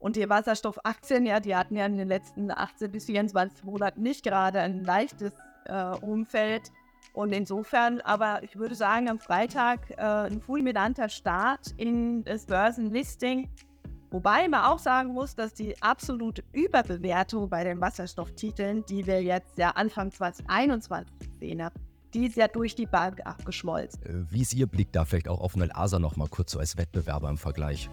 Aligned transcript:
Und 0.00 0.16
die 0.16 0.28
Wasserstoffaktien, 0.28 1.26
ja, 1.26 1.40
die 1.40 1.54
hatten 1.54 1.76
ja 1.76 1.84
in 1.86 1.98
den 1.98 2.08
letzten 2.08 2.50
18 2.50 2.90
bis 2.90 3.04
24 3.04 3.64
Monaten 3.64 4.02
nicht 4.02 4.24
gerade 4.24 4.60
ein 4.60 4.82
leichtes 4.82 5.32
äh, 5.66 5.94
Umfeld. 6.00 6.72
Und 7.12 7.32
insofern, 7.32 8.00
aber 8.00 8.42
ich 8.42 8.56
würde 8.56 8.74
sagen, 8.74 9.10
am 9.10 9.18
Freitag 9.18 9.90
äh, 9.90 10.02
ein 10.02 10.40
fulminanter 10.40 11.10
Start 11.10 11.74
in 11.76 12.24
das 12.24 12.46
Börsenlisting. 12.46 13.50
Wobei 14.10 14.48
man 14.48 14.64
auch 14.64 14.78
sagen 14.78 15.12
muss, 15.12 15.36
dass 15.36 15.52
die 15.52 15.80
absolute 15.82 16.42
Überbewertung 16.52 17.48
bei 17.48 17.62
den 17.62 17.80
Wasserstofftiteln, 17.80 18.84
die 18.86 19.06
wir 19.06 19.22
jetzt 19.22 19.58
ja 19.58 19.70
Anfang 19.70 20.10
2021 20.10 21.14
sehen 21.38 21.62
haben, 21.62 21.74
die 22.14 22.26
ist 22.26 22.36
ja 22.36 22.48
durch 22.48 22.74
die 22.74 22.86
Bank 22.86 23.20
abgeschmolzen. 23.24 24.02
Äh, 24.02 24.32
wie 24.32 24.40
ist 24.40 24.54
Ihr 24.54 24.66
Blick 24.66 24.92
da 24.92 25.04
vielleicht 25.04 25.28
auch 25.28 25.40
auf 25.40 25.56
Nelasa 25.56 25.98
noch 25.98 26.16
mal 26.16 26.28
kurz 26.28 26.52
so 26.52 26.58
als 26.58 26.76
Wettbewerber 26.78 27.28
im 27.28 27.38
Vergleich? 27.38 27.90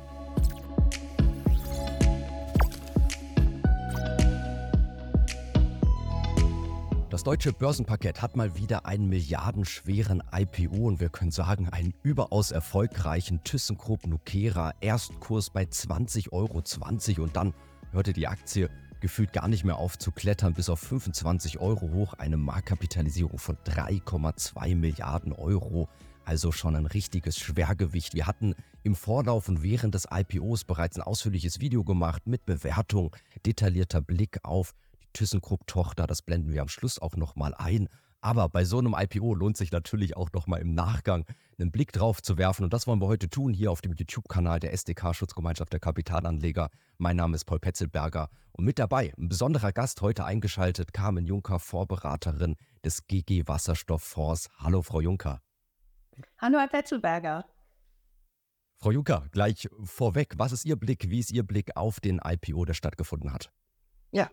Das 7.18 7.24
deutsche 7.24 7.52
Börsenparkett 7.52 8.22
hat 8.22 8.36
mal 8.36 8.56
wieder 8.58 8.86
einen 8.86 9.10
milliardenschweren 9.10 10.22
IPO 10.32 10.86
und 10.86 11.00
wir 11.00 11.10
können 11.10 11.32
sagen, 11.32 11.68
einen 11.68 11.96
überaus 12.04 12.52
erfolgreichen 12.52 13.44
ThyssenKrupp 13.44 14.06
Nucera 14.06 14.72
Erstkurs 14.82 15.50
bei 15.50 15.64
20,20 15.64 16.32
Euro 16.32 17.24
und 17.24 17.36
dann 17.36 17.56
hörte 17.92 18.14
die 18.14 18.28
Aktie 18.28 18.70
gefühlt 19.00 19.34
gar 19.34 19.48
nicht 19.48 19.64
mehr 19.64 19.78
auf 19.78 19.98
zu 19.98 20.12
klettern 20.12 20.54
bis 20.54 20.70
auf 20.70 20.80
25 20.80 21.58
Euro 21.58 21.92
hoch, 21.92 22.14
eine 22.14 22.38
Marktkapitalisierung 22.38 23.40
von 23.40 23.58
3,2 23.66 24.76
Milliarden 24.76 25.34
Euro. 25.34 25.90
Also 26.24 26.52
schon 26.52 26.76
ein 26.76 26.86
richtiges 26.86 27.40
Schwergewicht. 27.40 28.14
Wir 28.14 28.28
hatten 28.28 28.54
im 28.84 28.94
Vorlauf 28.94 29.50
und 29.50 29.64
während 29.64 29.96
des 29.96 30.08
IPOs 30.12 30.66
bereits 30.66 30.98
ein 30.98 31.04
ausführliches 31.04 31.62
Video 31.62 31.84
gemacht 31.84 32.28
mit 32.28 32.46
Bewertung, 32.46 33.16
detaillierter 33.44 34.02
Blick 34.02 34.38
auf 34.44 34.76
ThyssenKrupp-Tochter. 35.14 36.08
Das 36.08 36.22
blenden 36.22 36.52
wir 36.52 36.62
am 36.62 36.68
Schluss 36.68 37.00
auch 37.00 37.16
nochmal 37.16 37.54
ein. 37.56 37.90
Aber 38.22 38.50
bei 38.50 38.66
so 38.66 38.80
einem 38.80 38.96
IPO 38.98 39.36
lohnt 39.36 39.58
sich 39.58 39.72
natürlich 39.72 40.18
auch 40.18 40.32
nochmal 40.34 40.60
im 40.62 40.74
Nachgang 40.74 41.26
einen 41.60 41.72
Blick 41.72 41.92
drauf 41.92 42.22
zu 42.22 42.38
werfen. 42.38 42.64
Und 42.64 42.74
das 42.74 42.88
wollen 42.88 43.00
wir 43.00 43.08
heute 43.08 43.30
tun 43.30 43.54
hier 43.54 43.72
auf 43.72 43.82
dem 43.82 43.94
YouTube-Kanal 43.94 44.60
der 44.60 44.74
SDK 44.74 45.14
Schutzgemeinschaft 45.14 45.72
der 45.72 45.80
Kapitalanleger. 45.80 46.70
Mein 46.98 47.16
Name 47.16 47.36
ist 47.36 47.46
Paul 47.46 47.60
Petzelberger 47.60 48.30
und 48.52 48.66
mit 48.66 48.80
dabei 48.80 49.14
ein 49.18 49.30
besonderer 49.30 49.72
Gast 49.72 50.02
heute 50.02 50.26
eingeschaltet, 50.26 50.94
Carmen 50.94 51.26
Juncker, 51.26 51.60
Vorberaterin 51.60 52.56
des 52.84 53.06
GG 53.08 53.48
Wasserstofffonds. 53.48 54.50
Hallo, 54.58 54.82
Frau 54.82 55.00
Juncker. 55.00 55.42
Hallo, 56.40 56.58
Herr 56.58 56.68
Petzelberger. 56.68 57.46
Frau 58.80 58.92
Juncker, 58.92 59.28
gleich 59.32 59.68
vorweg, 59.84 60.36
was 60.38 60.52
ist 60.52 60.66
Ihr 60.66 60.76
Blick, 60.76 61.10
wie 61.10 61.20
ist 61.20 61.32
Ihr 61.32 61.44
Blick 61.44 61.76
auf 61.76 62.00
den 62.00 62.20
IPO, 62.24 62.66
der 62.66 62.76
stattgefunden 62.76 63.34
hat? 63.34 63.52
Ja, 64.12 64.30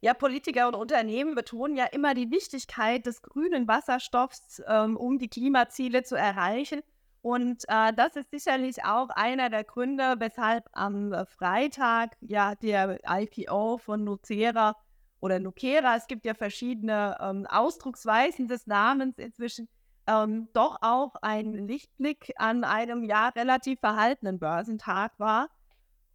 ja, 0.00 0.14
Politiker 0.14 0.68
und 0.68 0.74
Unternehmen 0.74 1.34
betonen 1.34 1.76
ja 1.76 1.84
immer 1.84 2.14
die 2.14 2.30
Wichtigkeit 2.30 3.04
des 3.06 3.22
grünen 3.22 3.68
Wasserstoffs, 3.68 4.62
ähm, 4.66 4.96
um 4.96 5.18
die 5.18 5.28
Klimaziele 5.28 6.02
zu 6.02 6.16
erreichen. 6.16 6.80
Und 7.22 7.64
äh, 7.68 7.92
das 7.92 8.16
ist 8.16 8.30
sicherlich 8.30 8.84
auch 8.84 9.10
einer 9.10 9.50
der 9.50 9.64
Gründe, 9.64 10.14
weshalb 10.18 10.64
am 10.72 11.14
Freitag 11.26 12.16
ja 12.20 12.54
der 12.54 12.98
IPO 13.06 13.76
von 13.76 14.04
Nucera 14.04 14.74
oder 15.20 15.38
Nucera, 15.38 15.96
es 15.96 16.06
gibt 16.06 16.24
ja 16.24 16.34
verschiedene 16.34 17.18
ähm, 17.20 17.46
Ausdrucksweisen 17.46 18.48
des 18.48 18.66
Namens 18.66 19.18
inzwischen, 19.18 19.68
ähm, 20.06 20.48
doch 20.54 20.78
auch 20.80 21.14
ein 21.20 21.52
Lichtblick 21.68 22.32
an 22.36 22.64
einem 22.64 23.04
ja 23.04 23.28
relativ 23.28 23.80
verhaltenen 23.80 24.38
Börsentag 24.38 25.12
war. 25.18 25.50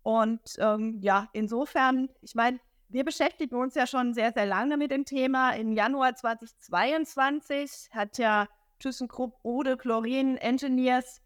Und 0.02 0.42
ähm, 0.58 1.00
ja, 1.02 1.30
insofern, 1.34 2.10
ich 2.22 2.34
meine, 2.34 2.60
wir 2.90 3.04
beschäftigen 3.04 3.56
uns 3.56 3.76
ja 3.76 3.88
schon 3.88 4.14
sehr, 4.14 4.32
sehr 4.32 4.46
lange 4.46 4.78
mit 4.78 4.92
dem 4.92 5.06
Thema. 5.06 5.52
Im 5.52 5.72
Januar 5.72 6.16
2022 6.16 7.90
hat 7.92 8.18
ja 8.18 8.48
ThyssenKrupp 8.80 9.34
Ode 9.44 9.78
Chlorin 9.78 10.38
Engineers 10.38 11.22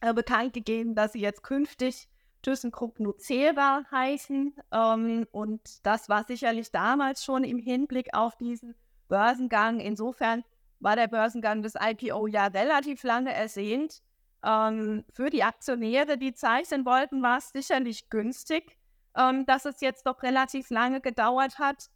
äh, 0.00 0.12
bekannt 0.12 0.52
gegeben, 0.52 0.94
dass 0.94 1.12
sie 1.12 1.20
jetzt 1.20 1.42
künftig 1.42 2.08
ThyssenKrupp 2.42 3.00
Nucera 3.00 3.84
heißen. 3.90 4.54
Ähm, 4.72 5.26
und 5.30 5.86
das 5.86 6.08
war 6.08 6.24
sicherlich 6.24 6.70
damals 6.70 7.24
schon 7.24 7.44
im 7.44 7.58
Hinblick 7.58 8.14
auf 8.14 8.36
diesen 8.36 8.74
Börsengang. 9.08 9.80
Insofern 9.80 10.44
war 10.80 10.96
der 10.96 11.08
Börsengang 11.08 11.62
des 11.62 11.74
IPO 11.80 12.26
ja 12.26 12.46
relativ 12.46 13.02
lange 13.04 13.32
ersehnt. 13.32 14.02
Ähm, 14.44 15.04
für 15.12 15.30
die 15.30 15.44
Aktionäre, 15.44 16.18
die 16.18 16.34
zeichnen 16.34 16.84
wollten, 16.84 17.22
war 17.22 17.38
es 17.38 17.50
sicherlich 17.50 18.10
günstig 18.10 18.76
ähm, 19.16 19.46
dass 19.46 19.64
es 19.64 19.80
jetzt 19.80 20.06
doch 20.06 20.22
relativ 20.22 20.70
lange 20.70 21.00
gedauert 21.00 21.58
hat. 21.58 21.90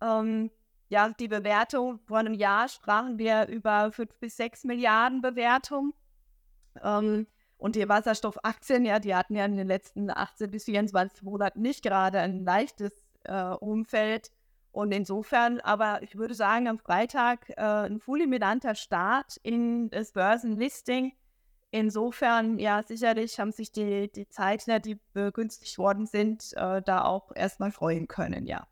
Ähm, 0.00 0.50
ja, 0.88 1.08
die 1.08 1.28
Bewertung 1.28 1.98
vor 2.06 2.18
einem 2.18 2.34
Jahr 2.34 2.68
sprachen 2.68 3.18
wir 3.18 3.48
über 3.48 3.90
5 3.92 4.18
bis 4.20 4.36
6 4.36 4.64
Milliarden 4.64 5.20
Bewertung. 5.20 5.94
Ähm, 6.82 7.26
und 7.58 7.74
die 7.74 7.88
Wasserstoffaktien, 7.88 8.84
ja, 8.84 8.98
die 8.98 9.14
hatten 9.14 9.34
ja 9.34 9.44
in 9.46 9.56
den 9.56 9.66
letzten 9.66 10.10
18 10.10 10.50
bis 10.50 10.64
24 10.64 11.22
Monaten 11.22 11.62
nicht 11.62 11.82
gerade 11.82 12.20
ein 12.20 12.44
leichtes 12.44 12.92
äh, 13.24 13.42
Umfeld. 13.42 14.30
Und 14.72 14.92
insofern, 14.92 15.60
aber 15.60 16.02
ich 16.02 16.16
würde 16.16 16.34
sagen, 16.34 16.68
am 16.68 16.78
Freitag 16.78 17.48
äh, 17.50 17.62
ein 17.62 17.98
fulminanter 17.98 18.74
Start 18.74 19.38
in 19.42 19.88
das 19.88 20.12
Börsenlisting 20.12 21.14
Insofern, 21.76 22.58
ja, 22.58 22.82
sicherlich 22.82 23.38
haben 23.38 23.52
sich 23.52 23.70
die, 23.70 24.10
die 24.10 24.26
Zeichner, 24.30 24.80
die 24.80 24.98
begünstigt 25.12 25.76
worden 25.76 26.06
sind, 26.06 26.54
äh, 26.54 26.80
da 26.80 27.04
auch 27.04 27.32
erstmal 27.34 27.70
freuen 27.70 28.08
können, 28.08 28.46
ja. 28.46 28.66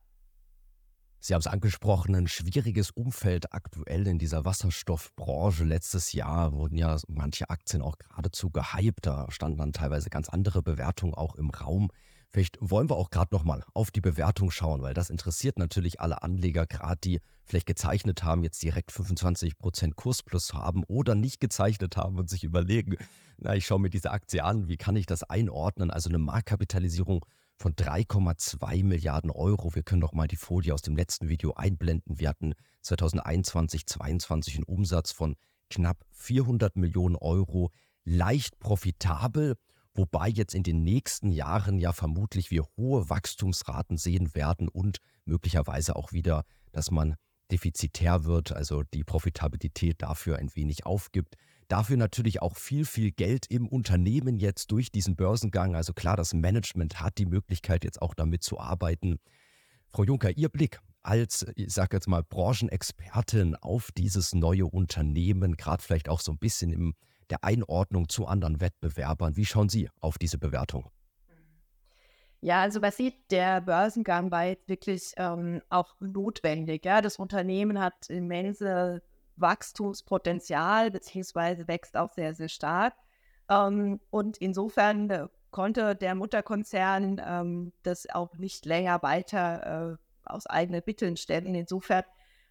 Sie 1.20 1.34
haben 1.34 1.40
es 1.40 1.46
angesprochen, 1.46 2.14
ein 2.14 2.28
schwieriges 2.28 2.92
Umfeld 2.92 3.52
aktuell 3.52 4.06
in 4.06 4.18
dieser 4.18 4.46
Wasserstoffbranche. 4.46 5.64
Letztes 5.64 6.14
Jahr 6.14 6.52
wurden 6.54 6.78
ja 6.78 6.96
manche 7.08 7.50
Aktien 7.50 7.82
auch 7.82 7.98
geradezu 7.98 8.48
gehypt. 8.48 9.04
Da 9.04 9.26
standen 9.30 9.58
dann 9.58 9.72
teilweise 9.74 10.08
ganz 10.08 10.30
andere 10.30 10.62
Bewertungen 10.62 11.12
auch 11.12 11.34
im 11.34 11.50
Raum. 11.50 11.90
Vielleicht 12.34 12.58
wollen 12.60 12.90
wir 12.90 12.96
auch 12.96 13.10
gerade 13.10 13.32
nochmal 13.32 13.62
auf 13.74 13.92
die 13.92 14.00
Bewertung 14.00 14.50
schauen, 14.50 14.82
weil 14.82 14.92
das 14.92 15.08
interessiert 15.08 15.56
natürlich 15.56 16.00
alle 16.00 16.24
Anleger, 16.24 16.66
gerade 16.66 16.98
die 17.00 17.20
vielleicht 17.44 17.68
gezeichnet 17.68 18.24
haben, 18.24 18.42
jetzt 18.42 18.60
direkt 18.60 18.90
25% 18.90 19.94
Kursplus 19.94 20.52
haben 20.52 20.82
oder 20.88 21.14
nicht 21.14 21.38
gezeichnet 21.38 21.96
haben 21.96 22.18
und 22.18 22.28
sich 22.28 22.42
überlegen, 22.42 22.96
na, 23.36 23.54
ich 23.54 23.66
schaue 23.66 23.78
mir 23.78 23.88
diese 23.88 24.10
Aktie 24.10 24.42
an, 24.42 24.66
wie 24.66 24.76
kann 24.76 24.96
ich 24.96 25.06
das 25.06 25.22
einordnen? 25.22 25.92
Also 25.92 26.08
eine 26.08 26.18
Marktkapitalisierung 26.18 27.24
von 27.54 27.74
3,2 27.74 28.82
Milliarden 28.82 29.30
Euro. 29.30 29.76
Wir 29.76 29.84
können 29.84 30.00
doch 30.00 30.12
mal 30.12 30.26
die 30.26 30.34
Folie 30.34 30.74
aus 30.74 30.82
dem 30.82 30.96
letzten 30.96 31.28
Video 31.28 31.54
einblenden. 31.54 32.18
Wir 32.18 32.30
hatten 32.30 32.54
2021, 32.80 33.86
2022 33.86 34.56
einen 34.56 34.64
Umsatz 34.64 35.12
von 35.12 35.36
knapp 35.70 36.04
400 36.10 36.74
Millionen 36.74 37.14
Euro, 37.14 37.70
leicht 38.04 38.58
profitabel 38.58 39.54
wobei 39.94 40.28
jetzt 40.28 40.54
in 40.54 40.62
den 40.62 40.82
nächsten 40.82 41.30
Jahren 41.30 41.78
ja 41.78 41.92
vermutlich 41.92 42.50
wir 42.50 42.64
hohe 42.76 43.08
Wachstumsraten 43.08 43.96
sehen 43.96 44.34
werden 44.34 44.68
und 44.68 44.98
möglicherweise 45.24 45.96
auch 45.96 46.12
wieder, 46.12 46.44
dass 46.72 46.90
man 46.90 47.16
defizitär 47.50 48.24
wird, 48.24 48.52
also 48.52 48.82
die 48.82 49.04
Profitabilität 49.04 50.02
dafür 50.02 50.38
ein 50.38 50.54
wenig 50.54 50.86
aufgibt. 50.86 51.36
Dafür 51.68 51.96
natürlich 51.96 52.42
auch 52.42 52.56
viel, 52.56 52.84
viel 52.84 53.10
Geld 53.10 53.46
im 53.48 53.68
Unternehmen 53.68 54.36
jetzt 54.36 54.70
durch 54.70 54.90
diesen 54.90 55.16
Börsengang. 55.16 55.74
Also 55.74 55.92
klar, 55.92 56.16
das 56.16 56.34
Management 56.34 57.00
hat 57.00 57.18
die 57.18 57.26
Möglichkeit 57.26 57.84
jetzt 57.84 58.02
auch 58.02 58.14
damit 58.14 58.42
zu 58.42 58.58
arbeiten. 58.60 59.18
Frau 59.90 60.04
Juncker, 60.04 60.36
Ihr 60.36 60.48
Blick 60.48 60.80
als, 61.02 61.46
ich 61.54 61.72
sage 61.72 61.96
jetzt 61.96 62.08
mal, 62.08 62.22
Branchenexpertin 62.22 63.56
auf 63.56 63.92
dieses 63.92 64.34
neue 64.34 64.66
Unternehmen, 64.66 65.56
gerade 65.56 65.82
vielleicht 65.82 66.08
auch 66.08 66.20
so 66.20 66.32
ein 66.32 66.38
bisschen 66.38 66.70
im 66.70 66.94
der 67.30 67.44
Einordnung 67.44 68.08
zu 68.08 68.26
anderen 68.26 68.60
Wettbewerbern. 68.60 69.36
Wie 69.36 69.44
schauen 69.44 69.68
Sie 69.68 69.88
auf 70.00 70.18
diese 70.18 70.38
Bewertung? 70.38 70.90
Ja, 72.40 72.60
also 72.60 72.78
man 72.78 72.92
sieht, 72.92 73.30
der 73.30 73.62
Börsengang 73.62 74.30
war 74.30 74.44
jetzt 74.44 74.68
wirklich 74.68 75.12
ähm, 75.16 75.62
auch 75.70 75.94
notwendig. 76.00 76.84
Ja? 76.84 77.00
Das 77.00 77.16
Unternehmen 77.16 77.80
hat 77.80 78.10
immense 78.10 79.02
Wachstumspotenzial, 79.36 80.90
beziehungsweise 80.90 81.66
wächst 81.68 81.96
auch 81.96 82.12
sehr, 82.12 82.34
sehr 82.34 82.50
stark. 82.50 82.94
Ähm, 83.48 84.00
und 84.10 84.36
insofern 84.38 85.08
äh, 85.08 85.28
konnte 85.50 85.94
der 85.94 86.14
Mutterkonzern 86.14 87.20
ähm, 87.24 87.72
das 87.82 88.10
auch 88.10 88.36
nicht 88.36 88.66
länger 88.66 89.02
weiter 89.02 89.92
äh, 89.92 89.96
aus 90.30 90.46
eigenen 90.46 90.82
Mitteln 90.84 91.16
stellen. 91.16 91.54
Insofern 91.54 92.04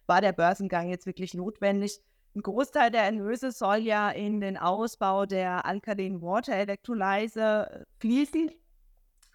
war 0.06 0.20
der 0.20 0.32
Börsengang 0.32 0.88
jetzt 0.88 1.06
wirklich 1.06 1.34
notwendig. 1.34 2.00
Ein 2.36 2.42
Großteil 2.42 2.90
der 2.90 3.04
Erlöse 3.04 3.52
soll 3.52 3.78
ja 3.78 4.10
in 4.10 4.40
den 4.40 4.56
Ausbau 4.56 5.24
der 5.24 5.64
Alkaline 5.64 6.20
Water 6.20 6.54
Electrolyzer 6.54 7.84
fließen. 8.00 8.50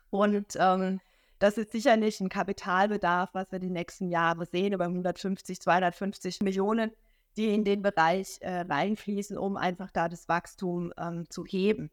Und 0.09 0.57
ähm, 0.59 0.99
das 1.39 1.57
ist 1.57 1.71
sicherlich 1.71 2.19
ein 2.19 2.27
Kapitalbedarf, 2.27 3.29
was 3.33 3.51
wir 3.53 3.59
die 3.59 3.69
nächsten 3.69 4.09
Jahre 4.09 4.45
sehen, 4.45 4.73
über 4.73 4.85
150, 4.85 5.61
250 5.61 6.41
Millionen, 6.41 6.91
die 7.37 7.53
in 7.53 7.63
den 7.63 7.81
Bereich 7.81 8.37
äh, 8.41 8.61
reinfließen, 8.61 9.37
um 9.37 9.55
einfach 9.55 9.91
da 9.91 10.09
das 10.09 10.27
Wachstum 10.27 10.91
ähm, 10.97 11.29
zu 11.29 11.45
heben. 11.45 11.91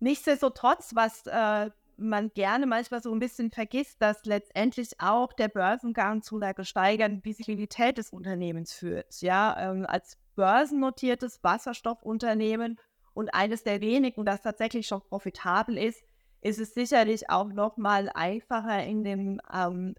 Nichtsdestotrotz, 0.00 0.94
was, 0.94 1.26
äh, 1.26 1.70
man 1.98 2.30
gerne 2.32 2.66
manchmal 2.66 3.02
so 3.02 3.12
ein 3.12 3.18
bisschen 3.18 3.50
vergisst, 3.50 4.00
dass 4.00 4.24
letztendlich 4.24 5.00
auch 5.00 5.32
der 5.32 5.48
Börsengang 5.48 6.22
zu 6.22 6.36
einer 6.36 6.54
gesteigerten 6.54 7.24
Visibilität 7.24 7.98
des 7.98 8.10
Unternehmens 8.10 8.72
führt. 8.72 9.20
Ja, 9.20 9.56
ähm, 9.58 9.84
als 9.86 10.16
börsennotiertes 10.36 11.42
Wasserstoffunternehmen 11.42 12.78
und 13.14 13.34
eines 13.34 13.64
der 13.64 13.80
wenigen, 13.80 14.24
das 14.24 14.42
tatsächlich 14.42 14.86
schon 14.86 15.02
profitabel 15.02 15.76
ist, 15.76 16.02
ist 16.40 16.60
es 16.60 16.72
sicherlich 16.72 17.28
auch 17.30 17.48
noch 17.48 17.76
mal 17.76 18.10
einfacher 18.14 18.84
in 18.84 19.02
dem 19.02 19.40
ähm, 19.52 19.96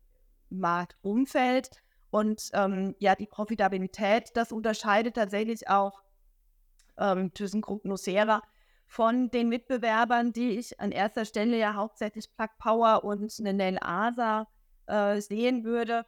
Marktumfeld. 0.49 1.69
Und 2.11 2.49
ähm, 2.53 2.95
ja, 2.99 3.15
die 3.15 3.27
Profitabilität, 3.27 4.31
das 4.35 4.51
unterscheidet 4.51 5.15
tatsächlich 5.15 5.67
auch 5.67 6.01
ähm, 6.97 7.33
ThyssenKrupp 7.33 7.85
Nucera 7.85 8.41
von 8.89 9.29
den 9.29 9.49
Mitbewerbern, 9.49 10.33
die 10.33 10.57
ich 10.57 10.79
an 10.79 10.91
erster 10.91 11.23
Stelle 11.23 11.57
ja 11.57 11.75
hauptsächlich 11.75 12.25
Plug 12.35 12.49
Power 12.57 13.03
und 13.03 13.39
Nenel 13.39 13.77
Asa 13.81 14.47
äh, 14.87 15.21
sehen 15.21 15.63
würde. 15.63 16.07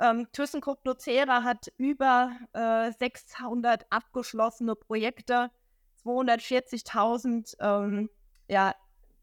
Ähm, 0.00 0.26
ThyssenKrupp 0.32 0.86
Nucera 0.86 1.42
hat 1.42 1.70
über 1.76 2.32
äh, 2.54 2.90
600 2.92 3.84
abgeschlossene 3.90 4.74
Projekte, 4.74 5.50
240.000 6.02 7.56
ähm, 7.60 8.08
ja, 8.48 8.74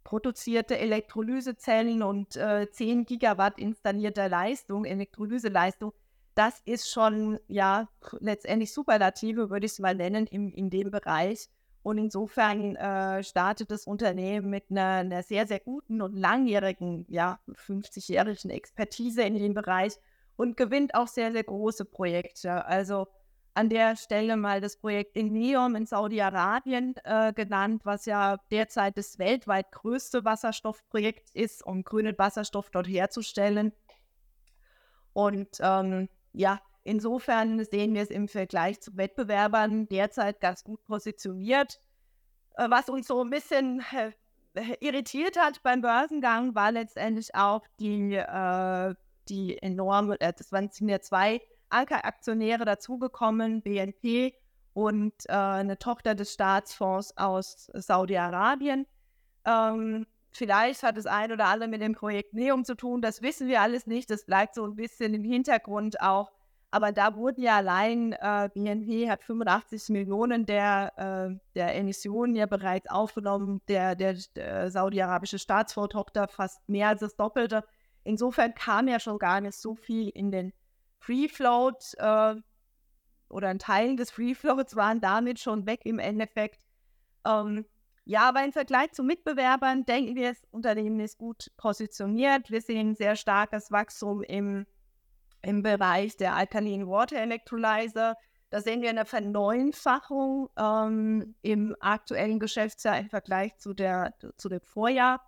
produzierte 0.04 0.78
Elektrolysezellen 0.78 2.04
und 2.04 2.36
äh, 2.36 2.70
10 2.70 3.06
Gigawatt 3.06 3.58
installierter 3.58 4.30
Leistung, 4.30 4.86
Elektrolyseleistung. 4.86 5.92
Das 6.36 6.62
ist 6.66 6.88
schon 6.88 7.40
ja 7.48 7.90
letztendlich 8.20 8.72
Superlative, 8.72 9.50
würde 9.50 9.66
ich 9.66 9.72
es 9.72 9.80
mal 9.80 9.96
nennen, 9.96 10.28
im, 10.28 10.54
in 10.54 10.70
dem 10.70 10.92
Bereich. 10.92 11.50
Und 11.84 11.98
insofern 11.98 12.76
äh, 12.76 13.24
startet 13.24 13.72
das 13.72 13.86
Unternehmen 13.86 14.50
mit 14.50 14.66
einer, 14.70 15.00
einer, 15.00 15.24
sehr, 15.24 15.48
sehr 15.48 15.60
guten 15.60 16.02
und 16.02 16.16
langjährigen, 16.16 17.06
ja, 17.10 17.40
50-jährigen 17.50 18.52
Expertise 18.52 19.24
in 19.24 19.36
dem 19.36 19.54
Bereich 19.54 19.94
und 20.36 20.58
gewinnt 20.58 20.94
auch 20.94 21.08
sehr, 21.08 21.32
sehr 21.32 21.44
große 21.44 21.86
Projekte. 21.86 22.66
Also 22.66 23.08
an 23.54 23.70
der 23.70 23.96
Stelle 23.96 24.38
mal 24.38 24.62
das 24.62 24.78
Projekt 24.78 25.18
in 25.18 25.34
Neom 25.34 25.76
in 25.76 25.86
Saudi-Arabien 25.86 26.96
äh, 27.04 27.34
genannt, 27.34 27.82
was 27.84 28.06
ja 28.06 28.38
derzeit 28.50 28.98
das 28.98 29.20
weltweit 29.20 29.72
größte 29.72 30.24
Wasserstoffprojekt 30.24 31.32
ist, 31.34 31.66
um 31.66 31.84
grünen 31.84 32.18
Wasserstoff 32.18 32.70
dort 32.70 32.88
herzustellen. 32.88 33.74
Und 35.14 35.58
ähm, 35.60 36.08
ja, 36.34 36.62
Insofern 36.84 37.64
sehen 37.64 37.94
wir 37.94 38.02
es 38.02 38.10
im 38.10 38.28
Vergleich 38.28 38.82
zu 38.82 38.98
Wettbewerbern 38.98 39.88
derzeit 39.88 40.40
ganz 40.40 40.64
gut 40.64 40.84
positioniert. 40.86 41.80
Äh, 42.56 42.70
was 42.70 42.90
uns 42.90 43.08
so 43.08 43.24
ein 43.24 43.30
bisschen 43.30 43.84
äh, 43.92 44.12
irritiert 44.80 45.38
hat 45.38 45.62
beim 45.64 45.82
Börsengang, 45.82 46.56
war 46.56 46.72
letztendlich 46.72 47.36
auch 47.36 47.64
die, 47.80 48.16
äh, 48.16 48.96
die 49.30 49.58
enorme, 49.62 50.20
äh, 50.20 50.34
das 50.36 50.52
waren 50.52 50.70
sind 50.72 50.90
ja 50.90 51.00
zwei 51.00 51.42
Ankeraktionäre 51.70 52.66
dazugekommen, 52.66 53.62
BNP 53.62 54.34
und 54.74 55.14
äh, 55.28 55.34
eine 55.34 55.78
Tochter 55.78 56.16
des 56.16 56.34
Staatsfonds 56.34 57.16
aus 57.18 57.70
Saudi-Arabien. 57.74 58.88
Ähm, 59.46 60.08
vielleicht 60.32 60.84
hat 60.84 60.98
das 60.98 61.06
ein 61.06 61.32
oder 61.32 61.46
andere 61.46 61.70
mit 61.70 61.82
dem 61.82 61.94
Projekt 61.94 62.34
Neum 62.34 62.66
zu 62.66 62.76
tun, 62.76 63.02
das 63.02 63.22
wissen 63.22 63.48
wir 63.48 63.62
alles 63.62 63.88
nicht. 63.88 64.10
Das 64.10 64.26
bleibt 64.26 64.56
so 64.56 64.66
ein 64.66 64.76
bisschen 64.76 65.14
im 65.14 65.24
Hintergrund 65.24 66.02
auch 66.02 66.32
aber 66.72 66.94
da 66.94 67.16
wurden 67.16 67.42
ja 67.42 67.58
allein, 67.58 68.14
äh, 68.14 68.50
BNP 68.54 69.10
hat 69.10 69.24
85 69.24 69.90
Millionen 69.90 70.46
der, 70.46 70.94
äh, 70.96 71.38
der 71.54 71.76
Emissionen 71.76 72.34
ja 72.36 72.46
bereits 72.46 72.90
aufgenommen, 72.90 73.62
der, 73.68 73.96
der, 73.96 74.16
der 74.36 74.72
saudi-arabische 74.72 75.38
Staatsvortochter 75.38 76.30
fast 76.30 76.68
mehr 76.70 76.88
als 76.88 77.02
das 77.02 77.18
Doppelte. 77.18 77.66
Insofern 78.06 78.54
kam 78.56 78.88
ja 78.88 79.02
schon 79.02 79.20
gar 79.20 79.42
nicht 79.42 79.56
so 79.56 79.76
viel 79.76 80.10
in 80.10 80.32
den 80.32 80.54
Free 80.98 81.28
Float 81.28 81.94
äh, 81.98 82.36
oder 83.28 83.50
ein 83.50 83.60
Teil 83.60 83.98
des 83.98 84.10
Free 84.10 84.34
Floats 84.34 84.76
waren 84.78 85.02
damit 85.02 85.40
schon 85.40 85.66
weg 85.66 85.82
im 85.84 86.00
Endeffekt. 86.00 86.64
Ähm, 87.28 87.66
ja, 88.06 88.30
aber 88.30 88.44
im 88.46 88.54
Vergleich 88.54 88.94
zu 88.94 89.04
Mitbewerbern 89.04 89.86
denken 89.86 90.16
wir, 90.16 90.30
das 90.30 90.42
Unternehmen 90.52 91.02
ist 91.02 91.18
gut 91.18 91.52
positioniert. 91.58 92.50
Wir 92.50 92.62
sehen 92.62 92.96
sehr 92.96 93.18
starkes 93.18 93.72
Wachstum 93.72 94.24
im 94.24 94.66
im 95.42 95.64
Bereich 95.64 96.18
der 96.18 96.36
Alkaline 96.36 96.88
Water 96.88 97.18
Electrolyzer. 97.18 98.16
Da 98.50 98.62
sehen 98.62 98.82
wir 98.82 98.90
eine 98.90 99.06
Verneunfachung 99.06 100.50
ähm, 100.58 101.36
im 101.42 101.76
aktuellen 101.80 102.40
Geschäftsjahr 102.40 103.00
im 103.00 103.10
Vergleich 103.10 103.58
zu, 103.58 103.74
der, 103.74 104.14
zu 104.38 104.50
dem 104.50 104.62
Vorjahr. 104.62 105.22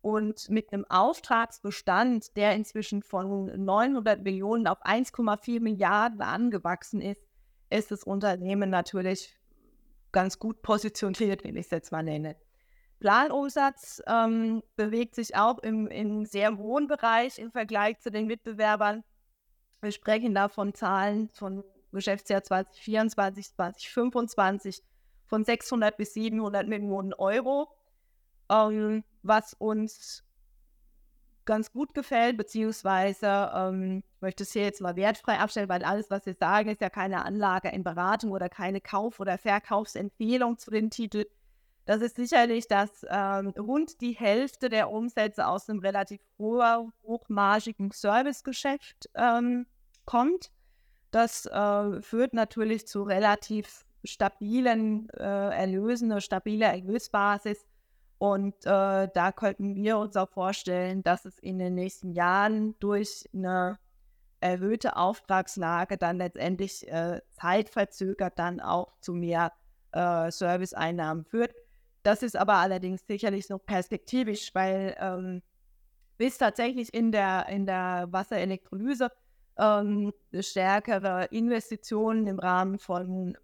Und 0.00 0.50
mit 0.50 0.72
einem 0.72 0.84
Auftragsbestand, 0.88 2.36
der 2.36 2.54
inzwischen 2.54 3.02
von 3.02 3.46
900 3.64 4.22
Millionen 4.22 4.66
auf 4.66 4.84
1,4 4.84 5.60
Milliarden 5.60 6.20
angewachsen 6.20 7.00
ist, 7.00 7.26
ist 7.70 7.90
das 7.90 8.04
Unternehmen 8.04 8.70
natürlich 8.70 9.36
ganz 10.12 10.38
gut 10.38 10.62
positioniert, 10.62 11.44
wenn 11.44 11.56
ich 11.56 11.66
es 11.66 11.70
jetzt 11.70 11.92
mal 11.92 12.02
nenne. 12.02 12.36
Planumsatz 13.00 14.02
ähm, 14.06 14.62
bewegt 14.76 15.14
sich 15.14 15.36
auch 15.36 15.58
im, 15.58 15.86
im 15.88 16.24
sehr 16.24 16.56
hohen 16.56 16.86
Bereich 16.86 17.38
im 17.38 17.50
Vergleich 17.50 17.98
zu 18.00 18.10
den 18.10 18.26
Mitbewerbern. 18.26 19.04
Wir 19.80 19.92
sprechen 19.92 20.34
da 20.34 20.48
von 20.48 20.74
Zahlen 20.74 21.28
von 21.30 21.64
Geschäftsjahr 21.92 22.42
2024, 22.42 23.54
2025 23.54 24.82
von 25.26 25.44
600 25.44 25.96
bis 25.96 26.14
700 26.14 26.66
Millionen 26.68 27.12
Euro, 27.14 27.68
ähm, 28.50 29.04
was 29.22 29.54
uns 29.54 30.24
ganz 31.44 31.72
gut 31.72 31.94
gefällt, 31.94 32.36
beziehungsweise 32.36 33.50
ähm, 33.54 34.02
ich 34.16 34.20
möchte 34.20 34.42
es 34.42 34.52
hier 34.52 34.62
jetzt 34.62 34.80
mal 34.80 34.96
wertfrei 34.96 35.38
abstellen, 35.38 35.68
weil 35.68 35.84
alles, 35.84 36.10
was 36.10 36.26
wir 36.26 36.34
sagen, 36.34 36.68
ist 36.68 36.80
ja 36.80 36.90
keine 36.90 37.24
Anlage 37.24 37.68
in 37.68 37.84
Beratung 37.84 38.32
oder 38.32 38.48
keine 38.48 38.80
Kauf- 38.80 39.20
oder 39.20 39.38
Verkaufsempfehlung 39.38 40.58
zu 40.58 40.70
dem 40.70 40.90
Titel. 40.90 41.26
Das 41.86 42.02
ist 42.02 42.16
sicherlich, 42.16 42.66
dass 42.66 43.06
ähm, 43.08 43.54
rund 43.56 44.00
die 44.00 44.12
Hälfte 44.12 44.68
der 44.68 44.90
Umsätze 44.90 45.46
aus 45.46 45.70
einem 45.70 45.78
relativ 45.78 46.20
hoher, 46.36 46.92
hochmargigen 47.04 47.92
Servicegeschäft 47.92 49.08
ähm, 49.14 49.66
kommt. 50.04 50.50
Das 51.12 51.46
äh, 51.46 52.02
führt 52.02 52.34
natürlich 52.34 52.88
zu 52.88 53.04
relativ 53.04 53.86
stabilen 54.04 55.08
äh, 55.10 55.22
Erlösen, 55.22 56.10
eine 56.10 56.20
stabile 56.20 56.66
Erlösbasis. 56.66 57.64
Und 58.18 58.54
äh, 58.64 59.08
da 59.12 59.32
könnten 59.32 59.76
wir 59.76 59.98
uns 59.98 60.16
auch 60.16 60.28
vorstellen, 60.28 61.04
dass 61.04 61.24
es 61.24 61.38
in 61.38 61.58
den 61.58 61.74
nächsten 61.74 62.12
Jahren 62.12 62.74
durch 62.80 63.28
eine 63.32 63.78
erhöhte 64.40 64.96
Auftragslage 64.96 65.98
dann 65.98 66.18
letztendlich 66.18 66.88
äh, 66.88 67.20
zeitverzögert 67.32 68.38
dann 68.38 68.60
auch 68.60 68.92
zu 69.00 69.12
mehr 69.12 69.52
äh, 69.92 70.30
Serviceeinnahmen 70.30 71.24
führt. 71.24 71.54
Das 72.06 72.22
ist 72.22 72.36
aber 72.36 72.54
allerdings 72.54 73.04
sicherlich 73.04 73.48
noch 73.48 73.58
perspektivisch, 73.58 74.54
weil 74.54 74.96
ähm, 75.00 75.42
bis 76.16 76.38
tatsächlich 76.38 76.94
in 76.94 77.10
der, 77.10 77.48
in 77.48 77.66
der 77.66 78.06
Wasserelektrolyse 78.12 79.10
ähm, 79.58 80.12
stärkere 80.38 81.24
Investitionen 81.32 82.28
im 82.28 82.38
Rahmen 82.38 82.78
von 82.78 83.36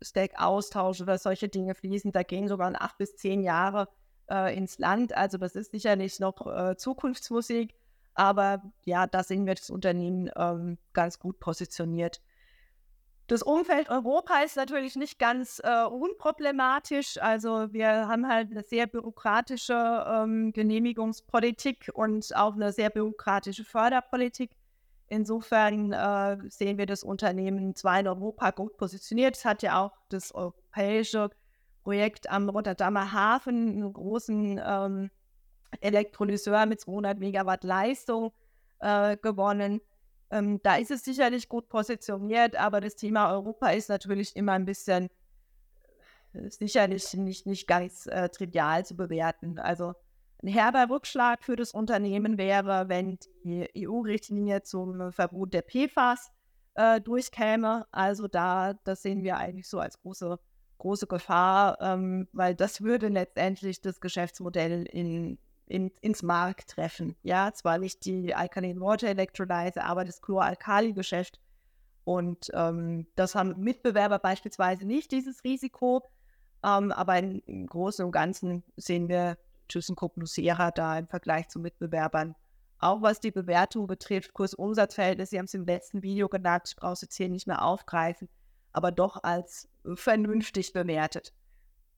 Stack-Austausch 0.00 1.00
oder 1.00 1.18
solche 1.18 1.48
Dinge 1.48 1.74
fließen, 1.74 2.12
da 2.12 2.22
gehen 2.22 2.46
sogar 2.46 2.72
acht 2.80 2.98
bis 2.98 3.16
zehn 3.16 3.42
Jahre 3.42 3.88
äh, 4.30 4.56
ins 4.56 4.78
Land. 4.78 5.12
Also 5.16 5.36
das 5.36 5.56
ist 5.56 5.72
sicherlich 5.72 6.20
noch 6.20 6.46
äh, 6.46 6.76
Zukunftsmusik, 6.76 7.74
aber 8.14 8.62
ja, 8.84 9.08
da 9.08 9.24
sehen 9.24 9.44
wir 9.44 9.56
das 9.56 9.70
Unternehmen 9.70 10.30
ähm, 10.36 10.78
ganz 10.92 11.18
gut 11.18 11.40
positioniert. 11.40 12.22
Das 13.26 13.42
Umfeld 13.42 13.88
Europa 13.88 14.40
ist 14.40 14.56
natürlich 14.56 14.96
nicht 14.96 15.18
ganz 15.18 15.60
äh, 15.64 15.84
unproblematisch. 15.84 17.16
Also 17.18 17.72
wir 17.72 18.06
haben 18.06 18.28
halt 18.28 18.50
eine 18.50 18.62
sehr 18.62 18.86
bürokratische 18.86 20.04
ähm, 20.06 20.52
Genehmigungspolitik 20.52 21.90
und 21.94 22.36
auch 22.36 22.54
eine 22.54 22.70
sehr 22.72 22.90
bürokratische 22.90 23.64
Förderpolitik. 23.64 24.50
Insofern 25.08 25.92
äh, 25.92 26.36
sehen 26.50 26.76
wir 26.76 26.84
das 26.84 27.02
Unternehmen 27.02 27.74
zwar 27.74 28.00
in 28.00 28.08
Europa 28.08 28.50
gut 28.50 28.76
positioniert. 28.76 29.36
Es 29.36 29.44
hat 29.46 29.62
ja 29.62 29.82
auch 29.82 29.92
das 30.10 30.34
europäische 30.34 31.30
Projekt 31.82 32.28
am 32.28 32.50
Rotterdamer 32.50 33.12
Hafen, 33.12 33.68
einen 33.68 33.92
großen 33.92 34.60
ähm, 34.62 35.10
Elektrolyseur 35.80 36.66
mit 36.66 36.80
200 36.80 37.18
Megawatt 37.18 37.64
Leistung 37.64 38.32
äh, 38.80 39.16
gewonnen. 39.16 39.80
Ähm, 40.34 40.60
da 40.64 40.74
ist 40.76 40.90
es 40.90 41.04
sicherlich 41.04 41.48
gut 41.48 41.68
positioniert, 41.68 42.56
aber 42.56 42.80
das 42.80 42.96
Thema 42.96 43.32
Europa 43.32 43.68
ist 43.68 43.88
natürlich 43.88 44.34
immer 44.34 44.52
ein 44.52 44.64
bisschen 44.64 45.08
äh, 46.32 46.50
sicherlich 46.50 47.14
nicht, 47.14 47.46
nicht 47.46 47.68
ganz 47.68 48.06
äh, 48.06 48.28
trivial 48.30 48.84
zu 48.84 48.96
bewerten. 48.96 49.60
Also 49.60 49.94
ein 50.42 50.48
herber 50.48 50.90
Rückschlag 50.90 51.44
für 51.44 51.54
das 51.54 51.70
Unternehmen 51.70 52.36
wäre, 52.36 52.88
wenn 52.88 53.16
die 53.44 53.68
EU-Richtlinie 53.86 54.62
zum 54.62 55.12
Verbot 55.12 55.54
der 55.54 55.62
PFAS 55.62 56.32
äh, 56.74 57.00
durchkäme. 57.00 57.86
Also 57.92 58.26
da, 58.26 58.74
das 58.82 59.02
sehen 59.02 59.22
wir 59.22 59.36
eigentlich 59.36 59.68
so 59.68 59.78
als 59.78 60.00
große, 60.00 60.40
große 60.78 61.06
Gefahr, 61.06 61.78
ähm, 61.80 62.26
weil 62.32 62.56
das 62.56 62.82
würde 62.82 63.06
letztendlich 63.06 63.80
das 63.80 64.00
Geschäftsmodell 64.00 64.84
in 64.90 65.38
in, 65.66 65.90
ins 66.00 66.22
Markt 66.22 66.70
treffen. 66.70 67.16
Ja, 67.22 67.52
zwar 67.52 67.78
nicht 67.78 68.04
die 68.04 68.34
Alkaline 68.34 68.80
Water 68.80 69.08
Electrolyzer, 69.08 69.84
aber 69.84 70.04
das 70.04 70.20
Chloralkali-Geschäft. 70.20 71.40
Und 72.04 72.50
ähm, 72.52 73.06
das 73.16 73.34
haben 73.34 73.58
Mitbewerber 73.58 74.18
beispielsweise 74.18 74.84
nicht, 74.86 75.10
dieses 75.10 75.42
Risiko. 75.44 76.02
Ähm, 76.62 76.92
aber 76.92 77.18
im 77.18 77.66
Großen 77.66 78.04
und 78.04 78.12
Ganzen 78.12 78.62
sehen 78.76 79.08
wir 79.08 79.38
ThyssenKrupp 79.68 80.16
Nucera 80.16 80.70
da 80.70 80.98
im 80.98 81.08
Vergleich 81.08 81.48
zu 81.48 81.58
Mitbewerbern. 81.58 82.34
Auch 82.78 83.00
was 83.00 83.20
die 83.20 83.30
Bewertung 83.30 83.86
betrifft, 83.86 84.34
Kurs-Umsatz-Verhältnis, 84.34 85.30
Sie 85.30 85.38
haben 85.38 85.46
es 85.46 85.54
im 85.54 85.64
letzten 85.64 86.02
Video 86.02 86.28
genannt, 86.28 86.64
ich 86.68 86.76
brauche 86.76 86.92
es 86.92 87.00
jetzt 87.00 87.16
hier 87.16 87.30
nicht 87.30 87.46
mehr 87.46 87.62
aufgreifen, 87.62 88.28
aber 88.72 88.92
doch 88.92 89.22
als 89.22 89.68
vernünftig 89.94 90.72
bewertet. 90.74 91.32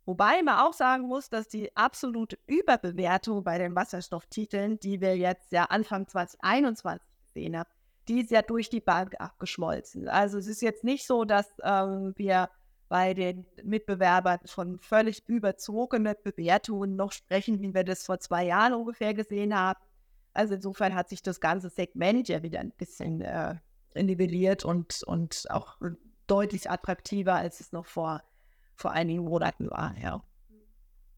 Wobei 0.06 0.40
man 0.42 0.60
auch 0.60 0.72
sagen 0.72 1.08
muss, 1.08 1.28
dass 1.28 1.48
die 1.48 1.76
absolute 1.76 2.38
Überbewertung 2.46 3.42
bei 3.42 3.58
den 3.58 3.74
Wasserstofftiteln, 3.74 4.78
die 4.78 5.00
wir 5.00 5.16
jetzt 5.16 5.50
ja 5.50 5.64
Anfang 5.64 6.06
2021 6.06 7.06
gesehen 7.26 7.58
haben, 7.58 7.68
die 8.06 8.20
ist 8.20 8.30
ja 8.30 8.42
durch 8.42 8.70
die 8.70 8.80
Bank 8.80 9.16
abgeschmolzen. 9.18 10.08
Also 10.08 10.38
es 10.38 10.46
ist 10.46 10.62
jetzt 10.62 10.84
nicht 10.84 11.06
so, 11.06 11.24
dass 11.24 11.48
ähm, 11.64 12.14
wir 12.16 12.48
bei 12.88 13.14
den 13.14 13.46
Mitbewerbern 13.64 14.38
von 14.46 14.78
völlig 14.78 15.28
überzogenen 15.28 16.14
Bewertungen 16.22 16.94
noch 16.94 17.10
sprechen, 17.10 17.60
wie 17.60 17.74
wir 17.74 17.82
das 17.82 18.04
vor 18.04 18.20
zwei 18.20 18.44
Jahren 18.44 18.74
ungefähr 18.74 19.12
gesehen 19.12 19.58
haben. 19.58 19.80
Also 20.32 20.54
insofern 20.54 20.94
hat 20.94 21.08
sich 21.08 21.20
das 21.20 21.40
ganze 21.40 21.68
Segment 21.68 22.28
ja 22.28 22.44
wieder 22.44 22.60
ein 22.60 22.70
bisschen 22.70 23.22
äh, 23.22 23.56
nivelliert 23.94 24.64
und, 24.64 25.02
und 25.04 25.46
auch 25.50 25.78
deutlich 26.28 26.70
attraktiver, 26.70 27.34
als 27.34 27.58
es 27.58 27.72
noch 27.72 27.86
vor 27.86 28.22
vor 28.76 28.92
einigen 28.92 29.24
Monaten 29.24 29.70
war, 29.70 29.96
ja. 29.98 30.22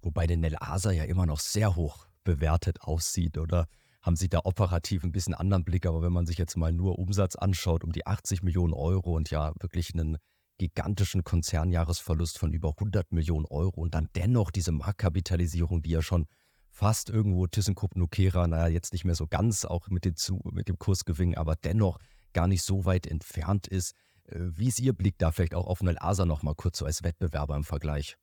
Wobei 0.02 0.26
der 0.26 0.36
Nel 0.36 0.56
Asa 0.58 0.92
ja 0.92 1.04
immer 1.04 1.26
noch 1.26 1.40
sehr 1.40 1.76
hoch 1.76 2.06
bewertet 2.24 2.80
aussieht, 2.82 3.38
oder? 3.38 3.66
Haben 4.00 4.16
Sie 4.16 4.28
da 4.28 4.40
operativ 4.44 5.02
ein 5.02 5.12
bisschen 5.12 5.34
anderen 5.34 5.64
Blick, 5.64 5.84
aber 5.84 6.02
wenn 6.02 6.12
man 6.12 6.24
sich 6.24 6.38
jetzt 6.38 6.56
mal 6.56 6.72
nur 6.72 6.98
Umsatz 6.98 7.34
anschaut, 7.34 7.82
um 7.82 7.92
die 7.92 8.06
80 8.06 8.42
Millionen 8.42 8.72
Euro 8.72 9.16
und 9.16 9.30
ja 9.30 9.52
wirklich 9.60 9.92
einen 9.92 10.18
gigantischen 10.56 11.24
Konzernjahresverlust 11.24 12.38
von 12.38 12.52
über 12.52 12.70
100 12.70 13.12
Millionen 13.12 13.46
Euro 13.46 13.80
und 13.80 13.94
dann 13.94 14.08
dennoch 14.14 14.50
diese 14.50 14.72
Marktkapitalisierung, 14.72 15.82
die 15.82 15.90
ja 15.90 16.02
schon 16.02 16.26
fast 16.68 17.10
irgendwo 17.10 17.46
ThyssenKrupp 17.46 17.96
Nucera, 17.96 18.46
naja, 18.46 18.68
jetzt 18.68 18.92
nicht 18.92 19.04
mehr 19.04 19.14
so 19.14 19.26
ganz, 19.26 19.64
auch 19.64 19.88
mit, 19.88 20.04
den, 20.04 20.14
mit 20.52 20.68
dem 20.68 20.78
Kursgewinn, 20.78 21.36
aber 21.36 21.56
dennoch 21.56 21.98
gar 22.32 22.46
nicht 22.46 22.62
so 22.62 22.84
weit 22.84 23.06
entfernt 23.06 23.66
ist. 23.66 23.94
Wie 24.30 24.68
ist 24.68 24.80
Ihr 24.80 24.92
Blick 24.92 25.18
da 25.18 25.30
vielleicht 25.30 25.54
auch 25.54 25.66
auf 25.66 25.82
Nel 25.82 25.96
Asa 25.98 26.24
nochmal 26.24 26.54
kurz 26.54 26.78
so 26.78 26.84
als 26.84 27.02
Wettbewerber 27.02 27.56
im 27.56 27.64
Vergleich? 27.64 28.16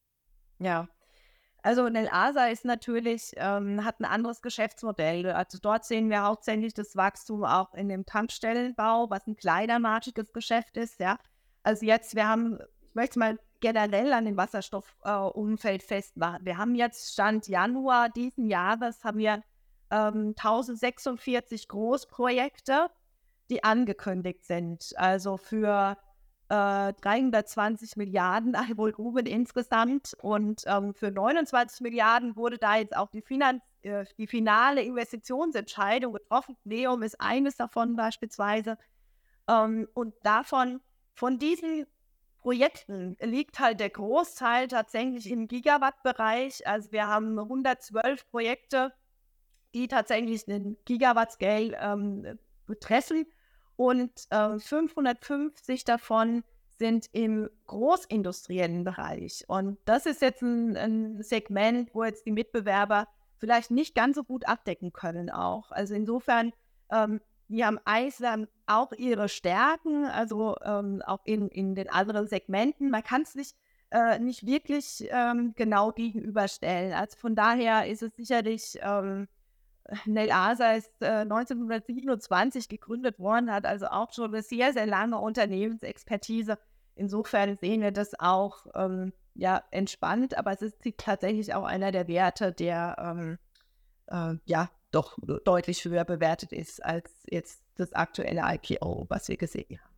Ja, 0.60 0.88
also 1.66 1.90
Nel 1.90 2.08
Asa 2.12 2.46
ist 2.46 2.64
natürlich, 2.64 3.32
ähm, 3.38 3.84
hat 3.84 4.00
ein 4.00 4.06
anderes 4.06 4.44
Geschäftsmodell. 4.44 5.32
Also 5.32 5.58
dort 5.60 5.84
sehen 5.84 6.12
wir 6.12 6.22
hauptsächlich 6.22 6.76
das 6.76 6.96
Wachstum 6.96 7.44
auch 7.44 7.74
in 7.74 7.90
dem 7.90 8.06
Tankstellenbau, 8.06 9.10
was 9.10 9.26
ein 9.26 9.36
kleinermarkiges 9.36 10.32
Geschäft 10.32 10.78
ist, 10.78 11.00
ja. 11.00 11.18
Also 11.64 11.88
jetzt, 11.88 12.16
wir 12.16 12.28
haben, 12.28 12.60
ich 12.82 12.94
möchte 12.94 13.18
mal 13.18 13.40
generell 13.62 14.14
an 14.14 14.26
dem 14.26 14.38
Wasserstoffumfeld 14.38 15.82
äh, 15.82 15.86
festmachen. 15.86 16.46
Wir 16.46 16.60
haben 16.60 16.76
jetzt 16.76 17.14
Stand 17.14 17.48
Januar 17.48 18.10
diesen 18.10 18.46
Jahres 18.46 19.04
haben 19.04 19.18
wir 19.18 19.42
ähm, 19.90 20.36
1046 20.38 21.68
Großprojekte 21.68 22.92
die 23.50 23.64
angekündigt 23.64 24.46
sind. 24.46 24.94
Also 24.98 25.38
für 25.38 25.98
äh, 26.50 26.94
320 26.94 27.96
Milliarden 27.98 28.54
Volumen 28.78 29.25
insgesamt 29.25 30.16
und 30.22 30.64
ähm, 30.68 30.94
für 30.94 31.12
29 31.12 31.82
Milliarden 31.82 32.36
wurde 32.36 32.58
da 32.58 32.78
jetzt 32.78 32.96
auch 32.96 33.10
die, 33.10 33.22
Finanz 33.22 33.62
äh, 33.82 34.06
die 34.18 34.28
finale 34.28 34.82
Investitionsentscheidung 34.82 36.14
getroffen. 36.14 36.58
Neum 36.64 37.02
ist 37.04 37.20
eines 37.20 37.58
davon 37.58 37.96
beispielsweise. 37.96 38.78
Ähm, 39.48 39.88
und 39.94 40.14
davon, 40.24 40.82
von 41.14 41.40
diesen 41.40 41.86
Projekten 42.40 43.18
liegt 43.22 43.60
halt 43.60 43.80
der 43.80 43.90
Großteil 43.90 44.68
tatsächlich 44.68 45.32
im 45.32 45.48
Gigawatt-Bereich. 45.48 46.68
Also 46.68 46.92
wir 46.92 47.08
haben 47.08 47.40
112 47.40 48.30
Projekte, 48.30 48.94
die 49.74 49.88
tatsächlich 49.88 50.46
den 50.46 50.78
Gigawatt-Scale 50.86 51.75
ähm, 51.82 52.38
betreffen 52.68 53.25
und 53.77 54.12
äh, 54.29 54.60
550 54.60 55.84
davon 55.84 56.44
sind 56.77 57.08
im 57.13 57.50
großindustriellen 57.67 58.84
Bereich. 58.84 59.46
Und 59.48 59.77
das 59.86 60.05
ist 60.05 60.22
jetzt 60.22 60.41
ein, 60.41 60.75
ein, 60.75 61.24
Segment, 61.24 61.94
wo 61.94 62.03
jetzt 62.03 62.25
die 62.25 62.32
Mitbewerber 62.32 63.08
vielleicht 63.38 63.72
nicht 63.72 63.96
ganz 63.96 64.15
so 64.15 64.24
gut 64.24 64.48
abdecken 64.48 64.91
können 64.91 65.29
auch. 65.29 65.72
Also 65.72 65.94
insofern, 65.94 66.51
ähm, 66.91 67.22
die 67.48 67.63
haben 67.63 67.79
Eisland 67.86 68.50
auch 68.65 68.91
ihre 68.94 69.29
Stärken, 69.29 70.05
also 70.05 70.55
ähm, 70.63 71.01
auch 71.05 71.22
in, 71.25 71.48
in 71.50 71.75
den 71.75 71.89
anderen 71.89 72.27
Segmenten. 72.27 72.89
Man 72.89 73.03
kann 73.03 73.22
es 73.22 73.36
nicht, 73.36 73.55
äh, 73.91 74.20
nicht 74.20 74.46
wirklich 74.46 75.08
ähm, 75.12 75.53
genau 75.55 75.91
gegenüberstellen. 75.91 76.94
Also 76.94 77.17
von 77.17 77.36
daher 77.36 77.88
ist 77.88 78.01
es 78.01 78.15
sicherlich 78.15 78.79
ähm, 78.82 79.27
Nel 80.06 80.32
Asa 80.32 80.74
ist 80.74 80.92
äh, 81.01 81.22
1927 81.22 82.70
gegründet 82.70 83.20
worden, 83.20 83.51
hat 83.51 83.65
also 83.65 83.88
auch 83.88 84.12
schon 84.13 84.34
eine 84.34 84.42
sehr, 84.42 84.74
sehr 84.74 84.86
lange 84.86 85.20
Unternehmensexpertise. 85.20 86.58
Insofern 86.96 87.58
sehen 87.58 87.82
wir 87.82 87.92
das 87.92 88.20
auch 88.20 88.65
ähm, 88.74 89.13
ja, 89.34 89.63
entspannt, 89.72 90.38
aber 90.38 90.54
es 90.54 90.62
ist 90.62 90.77
tatsächlich 90.98 91.54
auch 91.54 91.65
einer 91.65 91.92
der 91.92 92.08
Werte, 92.08 92.51
der 92.51 92.96
ähm, 93.00 93.38
äh, 94.08 94.38
ja 94.46 94.70
doch 94.92 95.18
deutlich 95.44 95.84
höher 95.84 96.06
bewertet 96.06 96.54
ist 96.54 96.84
als 96.84 97.12
jetzt 97.30 97.62
das 97.75 97.92
aktuelle 97.94 98.42
IPO, 98.46 99.06
was 99.10 99.27
wir 99.27 99.36
gesehen 99.36 99.80
haben. 99.82 99.95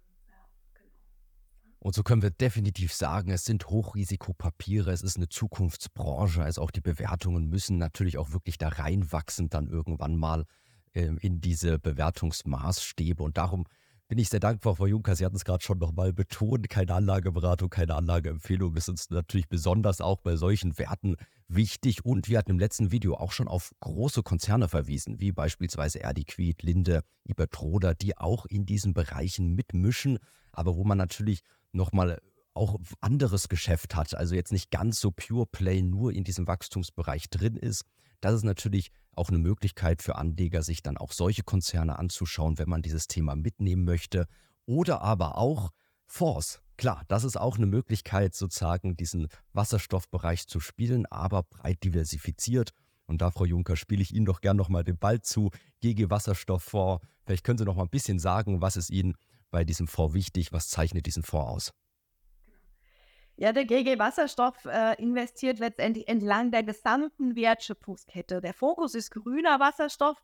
Und 1.87 1.93
so 1.93 2.03
können 2.03 2.21
wir 2.21 2.31
definitiv 2.31 2.93
sagen, 2.93 3.31
es 3.31 3.45
sind 3.45 3.69
Hochrisikopapiere, 3.69 4.91
es 4.91 5.01
ist 5.01 5.15
eine 5.15 5.29
Zukunftsbranche, 5.29 6.43
also 6.43 6.61
auch 6.61 6.71
die 6.71 6.81
Bewertungen 6.81 7.47
müssen 7.47 7.77
natürlich 7.77 8.17
auch 8.17 8.33
wirklich 8.33 8.57
da 8.57 8.67
reinwachsen, 8.67 9.49
dann 9.49 9.69
irgendwann 9.69 10.17
mal 10.17 10.43
äh, 10.91 11.09
in 11.21 11.39
diese 11.39 11.79
Bewertungsmaßstäbe. 11.79 13.23
Und 13.23 13.37
darum 13.37 13.63
bin 14.09 14.17
ich 14.17 14.27
sehr 14.27 14.41
dankbar, 14.41 14.75
Frau 14.75 14.85
Juncker. 14.85 15.15
Sie 15.15 15.23
hatten 15.23 15.37
es 15.37 15.45
gerade 15.45 15.63
schon 15.63 15.77
nochmal 15.77 16.11
betont, 16.11 16.67
keine 16.67 16.93
Anlageberatung, 16.93 17.69
keine 17.69 17.95
Anlageempfehlung. 17.95 18.75
Ist 18.75 18.89
uns 18.89 19.09
natürlich 19.09 19.47
besonders 19.47 20.01
auch 20.01 20.19
bei 20.19 20.35
solchen 20.35 20.77
Werten 20.77 21.15
wichtig. 21.47 22.03
Und 22.03 22.27
wir 22.27 22.39
hatten 22.39 22.51
im 22.51 22.59
letzten 22.59 22.91
Video 22.91 23.15
auch 23.15 23.31
schon 23.31 23.47
auf 23.47 23.71
große 23.79 24.23
Konzerne 24.23 24.67
verwiesen, 24.67 25.21
wie 25.21 25.31
beispielsweise 25.31 25.99
Erdiquid, 25.99 26.63
Linde, 26.63 27.03
Ibertroda, 27.23 27.93
die 27.93 28.17
auch 28.17 28.45
in 28.45 28.65
diesen 28.65 28.93
Bereichen 28.93 29.55
mitmischen, 29.55 30.19
aber 30.51 30.75
wo 30.75 30.83
man 30.83 30.97
natürlich 30.97 31.43
nochmal 31.71 32.19
auch 32.53 32.79
anderes 33.01 33.49
Geschäft 33.49 33.95
hat, 33.95 34.15
also 34.15 34.35
jetzt 34.35 34.51
nicht 34.51 34.71
ganz 34.71 34.99
so 34.99 35.11
Pure 35.11 35.45
Play 35.45 35.81
nur 35.81 36.11
in 36.11 36.23
diesem 36.23 36.47
Wachstumsbereich 36.47 37.29
drin 37.29 37.55
ist. 37.55 37.85
Das 38.19 38.33
ist 38.33 38.43
natürlich 38.43 38.91
auch 39.15 39.29
eine 39.29 39.37
Möglichkeit 39.37 40.01
für 40.01 40.15
Anleger, 40.15 40.63
sich 40.63 40.81
dann 40.81 40.97
auch 40.97 41.11
solche 41.11 41.43
Konzerne 41.43 41.99
anzuschauen, 41.99 42.57
wenn 42.57 42.69
man 42.69 42.81
dieses 42.81 43.07
Thema 43.07 43.35
mitnehmen 43.35 43.85
möchte. 43.85 44.27
Oder 44.65 45.01
aber 45.01 45.37
auch 45.37 45.71
Fonds. 46.05 46.61
Klar, 46.77 47.03
das 47.07 47.23
ist 47.23 47.37
auch 47.37 47.57
eine 47.57 47.65
Möglichkeit, 47.65 48.35
sozusagen 48.35 48.95
diesen 48.95 49.27
Wasserstoffbereich 49.53 50.47
zu 50.47 50.59
spielen, 50.59 51.05
aber 51.07 51.43
breit 51.43 51.83
diversifiziert. 51.83 52.71
Und 53.07 53.21
da, 53.21 53.31
Frau 53.31 53.45
Juncker, 53.45 53.75
spiele 53.75 54.01
ich 54.01 54.13
Ihnen 54.13 54.25
doch 54.25 54.41
gern 54.41 54.57
nochmal 54.57 54.83
den 54.83 54.97
Ball 54.97 55.21
zu. 55.21 55.49
GG 55.81 56.09
Wasserstofffonds. 56.09 57.03
Vielleicht 57.25 57.43
können 57.43 57.57
Sie 57.57 57.65
noch 57.65 57.75
mal 57.75 57.83
ein 57.83 57.89
bisschen 57.89 58.19
sagen, 58.19 58.61
was 58.61 58.77
ist 58.77 58.89
Ihnen 58.89 59.15
bei 59.51 59.63
diesem 59.63 59.87
Fonds 59.87 60.13
wichtig? 60.13 60.53
Was 60.53 60.69
zeichnet 60.69 61.05
diesen 61.05 61.23
Fonds 61.23 61.71
aus? 61.71 61.73
Ja, 63.39 63.53
der 63.53 63.65
GG 63.65 63.99
Wasserstoff 63.99 64.65
äh, 64.65 64.99
investiert 64.99 65.59
letztendlich 65.59 66.07
entlang 66.07 66.49
der 66.49 66.63
gesamten 66.63 67.35
Wertschöpfungskette. 67.35 68.41
Der 68.41 68.53
Fokus 68.53 68.95
ist 68.95 69.11
grüner 69.11 69.59
Wasserstoff, 69.59 70.17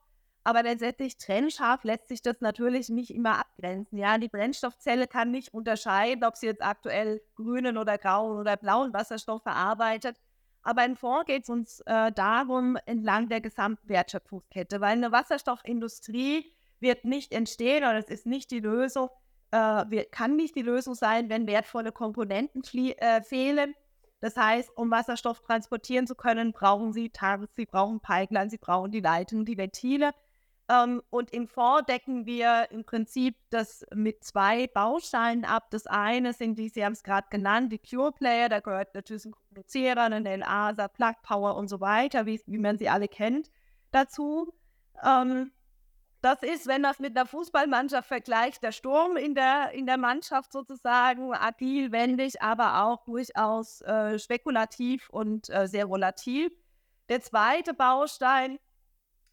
aber 0.44 0.64
letztendlich 0.64 1.18
trennscharf 1.18 1.84
lässt 1.84 2.08
sich 2.08 2.24
das 2.24 2.42
natürlich 2.42 2.90
nicht 2.90 3.14
immer 3.14 3.38
abgrenzen. 3.38 4.00
Ja, 4.00 4.18
die 4.18 4.30
Brennstoffzelle 4.30 5.08
kann 5.08 5.30
nicht 5.30 5.54
unterscheiden, 5.54 6.24
ob 6.24 6.36
sie 6.38 6.48
jetzt 6.48 6.64
aktuell 6.64 7.22
grünen 7.36 7.78
oder 7.78 8.00
grauen 8.00 8.40
oder 8.40 8.58
blauen 8.58 8.94
Wasserstoff 8.94 9.44
verarbeitet. 9.44 10.18
Aber 10.64 10.84
im 10.84 10.96
Fonds 10.96 11.26
geht 11.26 11.44
es 11.44 11.50
uns 11.50 11.82
äh, 11.82 12.12
darum, 12.12 12.78
entlang 12.86 13.30
der 13.30 13.42
gesamten 13.42 13.88
Wertschöpfungskette, 13.88 14.82
weil 14.82 14.94
eine 14.94 15.12
Wasserstoffindustrie 15.12 16.53
wird 16.84 17.06
nicht 17.06 17.34
entstehen 17.34 17.84
oder 17.84 17.98
es 17.98 18.10
ist 18.10 18.28
nicht 18.28 18.52
die 18.52 18.60
Lösung, 18.60 19.10
äh, 19.52 20.06
kann 20.12 20.36
nicht 20.36 20.56
die 20.56 20.62
Lösung 20.62 20.94
sein, 20.94 21.30
wenn 21.30 21.48
wertvolle 21.48 21.92
Komponenten 21.92 22.62
äh, 22.98 23.24
fehlen. 23.24 23.74
Das 24.20 24.38
heißt, 24.38 24.70
um 24.78 24.90
Wasserstoff 24.92 25.42
transportieren 25.42 26.08
zu 26.08 26.16
können, 26.16 26.54
brauchen 26.54 26.94
Sie 26.94 27.10
Tanks, 27.10 27.50
Sie 27.56 27.66
brauchen 27.66 28.00
Pipeline, 28.00 28.50
Sie 28.50 28.58
brauchen 28.58 28.92
die 28.92 29.02
Leitungen, 29.02 29.46
die 29.46 29.58
Ventile. 29.58 30.12
Ähm, 30.70 31.02
und 31.10 31.32
im 31.34 31.48
Fonds 31.48 31.88
decken 31.88 32.26
wir 32.26 32.72
im 32.72 32.86
Prinzip 32.86 33.36
das 33.50 33.86
mit 33.94 34.24
zwei 34.24 34.68
Bausteinen 34.68 35.44
ab. 35.44 35.68
Das 35.72 35.88
eine 35.88 36.32
sind 36.32 36.58
die, 36.58 36.70
Sie 36.70 36.86
haben 36.86 36.94
es 36.94 37.04
gerade 37.04 37.28
genannt, 37.30 37.74
die 37.74 37.80
Pure 37.80 38.14
Player, 38.14 38.48
da 38.48 38.62
gehört 38.62 38.96
natürlich 38.96 39.26
ein 39.26 39.34
Kommunizierer, 39.34 40.04
ein 40.04 40.24
LASA, 40.24 40.88
Plug 40.88 41.16
Power 41.24 41.58
und 41.58 41.68
so 41.68 41.82
weiter, 41.82 42.26
wie, 42.26 42.42
wie 42.46 42.60
man 42.60 42.78
sie 42.78 42.90
alle 42.90 43.08
kennt. 43.10 43.52
dazu. 43.92 44.54
Ähm, 45.04 45.52
das 46.24 46.42
ist, 46.42 46.68
wenn 46.68 46.82
man 46.82 46.92
es 46.92 47.00
mit 47.00 47.18
einer 47.18 47.26
Fußballmannschaft 47.26 48.08
vergleicht, 48.08 48.64
der 48.64 48.72
Sturm 48.72 49.18
in 49.18 49.36
der, 49.36 49.72
in 49.74 49.86
der 49.86 49.98
Mannschaft 49.98 50.54
sozusagen, 50.54 51.34
agil, 51.34 51.92
wendig, 51.92 52.42
aber 52.42 52.86
auch 52.86 53.04
durchaus 53.04 53.82
äh, 53.82 54.18
spekulativ 54.18 55.10
und 55.10 55.50
äh, 55.50 55.68
sehr 55.68 55.90
volatil. 55.90 56.50
Der 57.10 57.22
zweite 57.22 57.74
Baustein, 57.74 58.58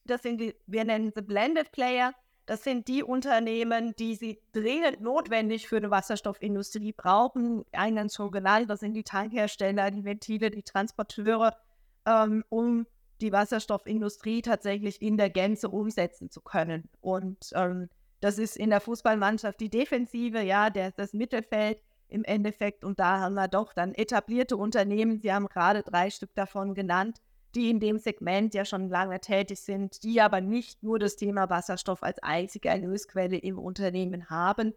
das 0.05 0.23
sind 0.23 0.41
die, 0.41 0.57
wir 0.67 0.85
nennen 0.85 1.13
sie 1.15 1.23
Blended 1.23 1.71
Player, 1.71 2.13
das 2.47 2.65
sind 2.65 2.89
die 2.89 3.05
Unternehmen, 3.05 3.95
die 3.95 4.17
sie 4.17 4.43
dringend 4.51 5.01
notwendig 5.01 5.69
für 5.69 5.77
eine 5.77 5.93
Wasserstoffindustrie 5.93 6.93
brauchen. 6.93 7.65
Eingangs 7.71 8.17
schon 8.17 8.33
genannt, 8.33 8.69
das 8.69 8.81
sind 8.81 8.95
die 8.95 9.05
Tankhersteller, 9.05 9.93
die 9.93 10.05
Ventile, 10.05 10.51
die 10.51 10.65
Transporteure, 10.65 11.57
ähm, 12.05 12.43
um 12.49 12.89
die 13.21 13.33
Wasserstoffindustrie 13.33 14.43
tatsächlich 14.43 15.01
in 15.03 15.17
der 15.17 15.31
Gänze 15.31 15.69
umsetzen 15.69 16.31
zu 16.31 16.41
können. 16.41 16.89
Und 17.01 17.51
ähm, 17.55 17.89
das 18.21 18.39
ist 18.39 18.57
in 18.57 18.71
der 18.71 18.81
Fußballmannschaft 18.81 19.61
die 19.61 19.71
Defensive, 19.71 20.43
ja, 20.43 20.71
der, 20.71 20.93
das 20.93 21.13
Mittelfeld 21.13 21.81
im 22.09 22.25
Endeffekt. 22.25 22.85
Und 22.85 22.99
da 22.99 23.21
haben 23.21 23.35
wir 23.35 23.49
doch 23.49 23.73
dann 23.73 23.95
etablierte 23.95 24.57
Unternehmen, 24.57 25.21
Sie 25.21 25.33
haben 25.33 25.47
gerade 25.47 25.83
drei 25.83 26.11
Stück 26.11 26.35
davon 26.35 26.75
genannt, 26.75 27.21
die 27.55 27.71
in 27.71 27.81
dem 27.81 27.99
Segment 27.99 28.55
ja 28.55 28.65
schon 28.65 28.89
lange 28.89 29.21
tätig 29.21 29.61
sind, 29.61 30.03
die 30.05 30.21
aber 30.21 30.41
nicht 30.41 30.83
nur 30.83 30.99
das 30.99 31.17
Thema 31.17 31.51
Wasserstoff 31.51 32.03
als 32.03 32.23
einzige 32.23 32.69
Erlösquelle 32.69 33.39
im 33.39 33.59
Unternehmen 33.59 34.31
haben, 34.31 34.75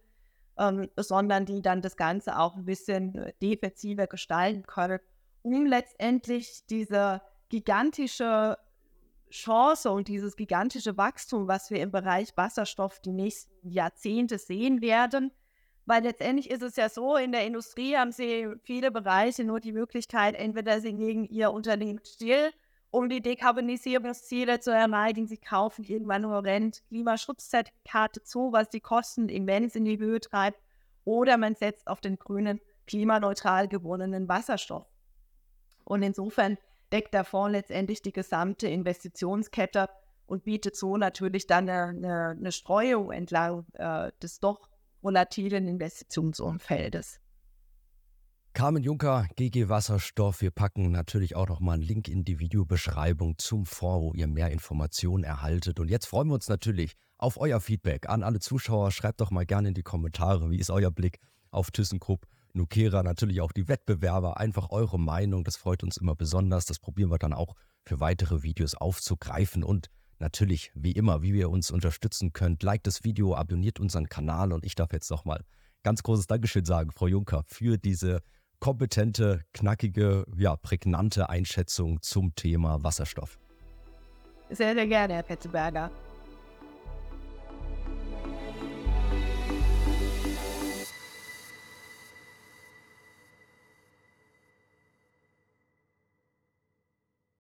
ähm, 0.57 0.89
sondern 0.95 1.45
die 1.45 1.62
dann 1.62 1.81
das 1.81 1.97
Ganze 1.97 2.39
auch 2.39 2.55
ein 2.55 2.65
bisschen 2.65 3.15
äh, 3.15 3.33
defensiver 3.41 4.07
gestalten 4.07 4.63
können, 4.63 5.00
um 5.43 5.65
letztendlich 5.65 6.65
diese 6.67 7.21
gigantische 7.53 8.57
Chance 9.29 9.91
und 9.91 10.07
dieses 10.07 10.36
gigantische 10.36 10.98
Wachstum, 10.98 11.48
was 11.48 11.69
wir 11.69 11.81
im 11.81 11.91
Bereich 11.91 12.36
Wasserstoff 12.36 13.00
die 13.00 13.12
nächsten 13.12 13.69
Jahrzehnte 13.69 14.39
sehen 14.39 14.81
werden. 14.81 15.31
Weil 15.86 16.01
letztendlich 16.01 16.50
ist 16.50 16.63
es 16.63 16.77
ja 16.77 16.89
so, 16.89 17.15
in 17.15 17.31
der 17.31 17.45
Industrie 17.45 17.95
haben 17.95 18.12
sie 18.12 18.48
viele 18.63 18.89
Bereiche 18.89 19.43
nur 19.43 19.60
die 19.60 19.72
Möglichkeit, 19.72 20.33
entweder 20.33 20.81
sie 20.81 20.93
legen 20.93 21.25
ihr 21.25 21.51
Unternehmen 21.51 22.00
still, 22.03 22.50
um 22.89 23.07
die 23.07 23.22
Dekarbonisierungsziele 23.22 24.60
zu 24.60 24.72
erreichen. 24.72 25.27
Sie 25.27 25.38
kaufen 25.38 25.83
irgendwann 25.83 26.25
horrend 26.25 26.81
Klimaschutzzertifikate 26.88 28.24
zu, 28.24 28.51
was 28.51 28.69
die 28.69 28.81
Kosten 28.81 29.29
immens 29.29 29.75
in 29.75 29.86
die 29.86 30.00
Höhe 30.00 30.19
treibt. 30.19 30.57
Oder 31.05 31.38
man 31.38 31.53
setzt 31.53 31.86
auf 31.86 32.01
den 32.01 32.17
grünen, 32.17 32.60
klimaneutral 32.88 33.67
gewonnenen 33.67 34.27
Wasserstoff. 34.27 34.88
Und 35.83 36.01
insofern 36.01 36.57
deckt 36.93 37.13
der 37.13 37.25
Fonds 37.25 37.51
letztendlich 37.51 38.01
die 38.01 38.13
gesamte 38.13 38.67
Investitionskette 38.67 39.89
und 40.25 40.45
bietet 40.45 40.77
so 40.77 40.95
natürlich 40.95 41.47
dann 41.47 41.67
eine, 41.67 42.29
eine, 42.29 42.51
Streuung 42.51 43.12
entlang 43.12 43.65
äh, 43.73 44.12
des 44.21 44.39
doch 44.39 44.69
volatilen 45.01 45.67
Investitionsumfeldes. 45.67 47.19
Carmen 48.53 48.83
Juncker, 48.83 49.27
GG 49.35 49.67
Wasserstoff. 49.67 50.41
Wir 50.41 50.51
packen 50.51 50.91
natürlich 50.91 51.35
auch 51.35 51.47
noch 51.47 51.59
mal 51.59 51.73
einen 51.73 51.81
Link 51.81 52.07
in 52.07 52.23
die 52.23 52.39
Videobeschreibung 52.39 53.39
zum 53.39 53.65
Fonds, 53.65 54.03
wo 54.03 54.13
ihr 54.13 54.27
mehr 54.27 54.51
Informationen 54.51 55.23
erhaltet. 55.23 55.79
Und 55.79 55.89
jetzt 55.89 56.05
freuen 56.05 56.27
wir 56.27 56.35
uns 56.35 56.47
natürlich 56.47 56.93
auf 57.17 57.38
euer 57.38 57.59
Feedback 57.59 58.07
an 58.07 58.21
alle 58.21 58.39
Zuschauer. 58.39 58.91
Schreibt 58.91 59.21
doch 59.21 59.31
mal 59.31 59.47
gerne 59.47 59.69
in 59.69 59.73
die 59.73 59.81
Kommentare, 59.81 60.51
wie 60.51 60.59
ist 60.59 60.69
euer 60.69 60.91
Blick 60.91 61.19
auf 61.50 61.71
ThyssenKrupp 61.71 62.27
Nukera, 62.53 63.03
natürlich 63.03 63.41
auch 63.41 63.51
die 63.51 63.67
Wettbewerber, 63.67 64.38
einfach 64.38 64.69
eure 64.69 65.00
Meinung. 65.00 65.43
Das 65.43 65.55
freut 65.55 65.83
uns 65.83 65.98
immer 65.98 66.15
besonders. 66.15 66.65
Das 66.65 66.79
probieren 66.79 67.10
wir 67.10 67.17
dann 67.17 67.33
auch 67.33 67.55
für 67.83 68.00
weitere 68.00 68.43
Videos 68.43 68.75
aufzugreifen 68.75 69.63
und 69.63 69.89
natürlich, 70.19 70.72
wie 70.75 70.91
immer, 70.91 71.22
wie 71.22 71.31
ihr 71.31 71.50
uns 71.50 71.72
unterstützen 71.72 72.31
könnt. 72.33 72.63
Like 72.63 72.83
das 72.83 73.03
Video, 73.03 73.36
abonniert 73.36 73.79
unseren 73.79 74.07
Kanal 74.07 74.53
und 74.53 74.65
ich 74.65 74.75
darf 74.75 74.93
jetzt 74.93 75.10
nochmal 75.10 75.43
ganz 75.84 76.01
großes 76.04 76.28
Dankeschön 76.28 76.65
sagen, 76.65 76.91
Frau 76.91 77.08
Juncker, 77.08 77.43
für 77.47 77.78
diese 77.78 78.21
kompetente, 78.60 79.41
knackige, 79.54 80.25
ja, 80.38 80.56
prägnante 80.56 81.30
Einschätzung 81.30 82.01
zum 82.01 82.34
Thema 82.36 82.82
Wasserstoff. 82.82 83.38
Sehr, 84.49 84.73
sehr 84.73 84.88
gerne, 84.88 85.15
Herr 85.15 85.23
Petzeberger. 85.23 85.91